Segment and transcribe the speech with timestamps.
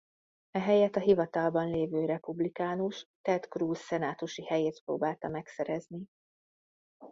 [0.51, 6.05] Ehelyett a hivatalban levő republikánus Ted Cruz szenátusi helyét próbálta megszerezni.